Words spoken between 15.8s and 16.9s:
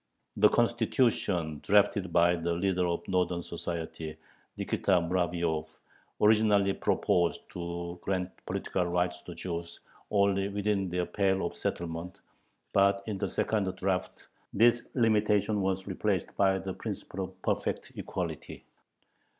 replaced by the